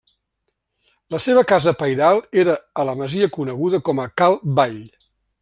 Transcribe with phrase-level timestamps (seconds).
[1.15, 4.83] La seva casa pairal era a la masia coneguda com a Cal Vall.